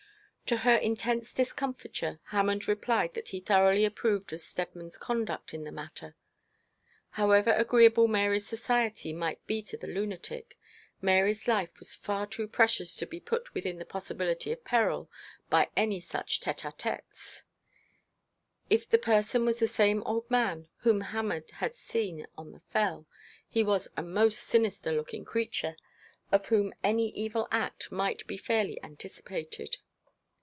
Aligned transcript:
To 0.47 0.57
her 0.57 0.75
intense 0.75 1.33
discomfiture 1.33 2.19
Hammond 2.25 2.67
replied 2.67 3.13
that 3.13 3.29
he 3.29 3.39
thoroughly 3.39 3.85
approved 3.85 4.33
of 4.33 4.41
Steadman's 4.41 4.97
conduct 4.97 5.53
in 5.53 5.63
the 5.63 5.71
matter. 5.71 6.17
However 7.11 7.51
agreeable 7.53 8.09
Mary's 8.09 8.47
society 8.49 9.13
might 9.13 9.47
be 9.47 9.61
to 9.61 9.77
the 9.77 9.87
lunatic, 9.87 10.57
Mary's 11.01 11.47
life 11.47 11.79
was 11.79 11.95
far 11.95 12.27
too 12.27 12.49
precious 12.49 12.97
to 12.97 13.05
be 13.05 13.21
put 13.21 13.53
within 13.53 13.79
the 13.79 13.85
possibility 13.85 14.51
of 14.51 14.65
peril 14.65 15.09
by 15.49 15.69
any 15.77 16.01
such 16.01 16.41
tête 16.41 16.69
à 16.69 16.77
têtes. 16.77 17.43
If 18.69 18.89
the 18.89 18.97
person 18.97 19.45
was 19.45 19.59
the 19.59 19.67
same 19.69 20.03
old 20.03 20.29
man 20.29 20.67
whom 20.79 20.99
Hammond 20.99 21.49
had 21.51 21.75
seen 21.75 22.27
on 22.37 22.51
the 22.51 22.59
Fell, 22.59 23.07
he 23.47 23.63
was 23.63 23.87
a 23.95 24.03
most 24.03 24.41
sinister 24.41 24.91
looking 24.91 25.23
creature, 25.23 25.77
of 26.29 26.47
whom 26.47 26.73
any 26.83 27.07
evil 27.15 27.47
act 27.51 27.89
might 27.89 28.27
be 28.27 28.35
fairly 28.35 28.83
anticipated. 28.83 29.77